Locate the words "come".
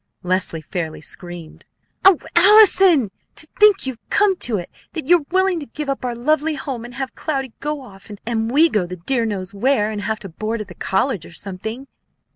4.09-4.35